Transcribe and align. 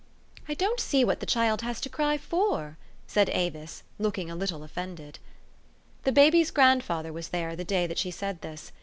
"I 0.49 0.55
don't 0.55 0.79
see 0.79 1.03
what 1.05 1.19
the 1.19 1.27
child 1.27 1.61
has 1.61 1.79
to 1.81 1.87
cry 1.87 2.17
for!" 2.17 2.79
said 3.07 3.29
Avis, 3.29 3.83
looking 3.99 4.31
a 4.31 4.35
little 4.35 4.63
offended. 4.63 5.19
The 6.05 6.11
baby's 6.11 6.49
grandfather 6.49 7.13
was 7.13 7.27
there 7.29 7.55
the 7.55 7.63
day 7.63 7.85
that 7.85 7.99
she 7.99 8.11
274 8.11 8.11
THE 8.11 8.13
STORY 8.13 8.13
OF 8.13 8.55
AVIS. 8.57 8.59
said 8.65 8.71
this. 8.71 8.77